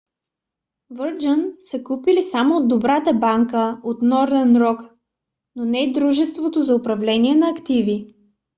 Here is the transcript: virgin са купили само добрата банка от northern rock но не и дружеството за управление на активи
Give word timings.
virgin 0.99 1.55
са 1.71 1.83
купили 1.83 2.23
само 2.23 2.67
добрата 2.67 3.13
банка 3.13 3.79
от 3.83 3.99
northern 4.01 4.57
rock 4.57 4.89
но 5.55 5.65
не 5.65 5.83
и 5.83 5.91
дружеството 5.91 6.63
за 6.63 6.75
управление 6.75 7.35
на 7.35 7.49
активи 7.49 8.15